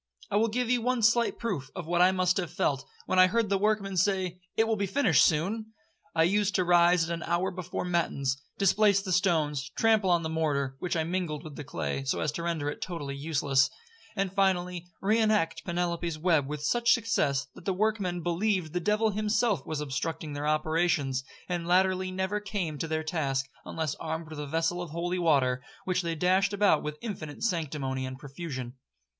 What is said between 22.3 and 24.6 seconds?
came to their task unless armed with a